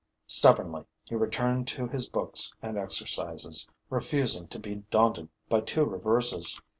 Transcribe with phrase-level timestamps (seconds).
[0.25, 6.59] Stubbornly, he returned to his books and exercises, refusing to be daunted by two reverses.